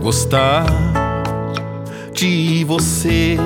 gostar 0.00 0.66
de 2.12 2.64
você, 2.64 3.36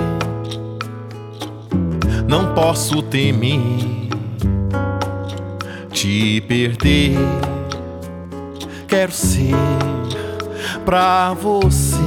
não 2.29 2.55
posso 2.55 3.03
temer 3.03 4.05
te 6.05 6.41
perder. 6.43 7.17
Quero 8.87 9.13
ser 9.13 9.55
pra 10.85 11.33
você 11.33 11.99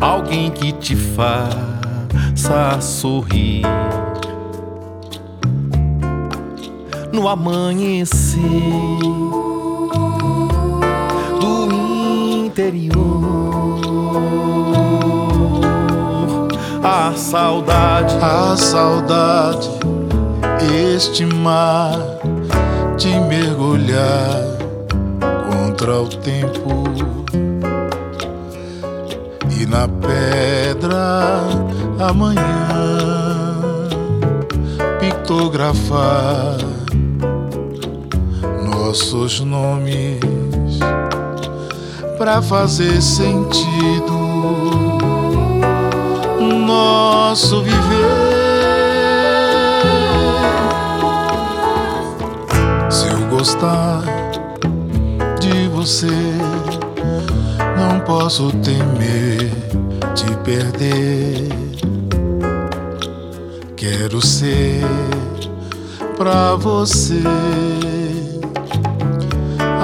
alguém 0.00 0.50
que 0.50 0.72
te 0.72 0.94
faça 0.94 2.80
sorrir 2.80 3.62
no 7.12 7.28
amanhecer 7.28 8.38
interior. 12.64 13.80
A 16.82 17.12
saudade, 17.16 18.16
A 18.20 18.56
saudade, 18.56 19.68
este 20.90 21.26
mar 21.26 21.98
de 22.96 23.20
mergulhar 23.20 24.44
contra 25.50 26.00
o 26.00 26.08
tempo 26.08 26.84
e 29.60 29.66
na 29.66 29.88
pedra 29.88 31.40
amanhã 31.98 33.58
pictografar 35.00 36.56
nossos 38.64 39.40
nomes 39.40 40.53
para 42.18 42.40
fazer 42.40 43.02
sentido 43.02 44.18
nosso 46.66 47.62
viver. 47.62 48.34
Se 52.90 53.08
eu 53.08 53.26
gostar 53.28 54.02
de 55.40 55.68
você, 55.68 56.06
não 57.76 58.00
posso 58.00 58.50
temer 58.58 59.50
te 60.14 60.34
perder. 60.44 61.48
Quero 63.76 64.24
ser 64.24 64.80
pra 66.16 66.54
você 66.54 67.22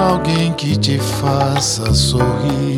alguém 0.01 0.51
que 0.53 0.75
te 0.77 0.97
faça 0.97 1.93
sorrir 1.93 2.75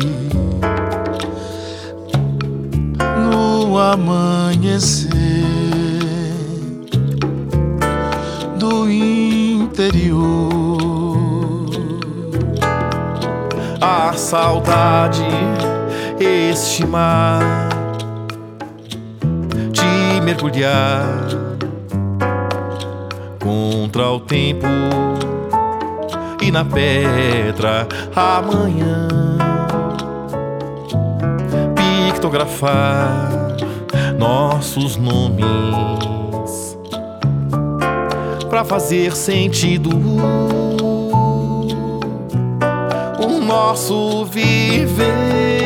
no 3.30 3.78
amanhecer 3.78 5.14
do 8.58 8.90
interior. 8.90 10.34
a 13.80 14.12
saudade, 14.14 15.24
este 16.20 16.86
mar 16.86 17.40
de 19.72 20.20
mergulhar 20.22 21.26
contra 23.38 24.10
o 24.10 24.20
tempo 24.20 24.66
e 26.44 26.50
na 26.50 26.62
pedra 26.62 27.88
amanhã 28.14 29.08
pictografar 31.74 33.56
nossos 34.18 34.96
nomes 34.96 35.44
para 38.50 38.62
fazer 38.62 39.16
sentido 39.16 39.88
o 43.18 43.40
nosso 43.40 44.26
viver. 44.26 45.63